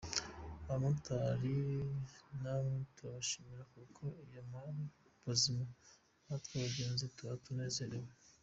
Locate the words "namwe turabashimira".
2.41-3.61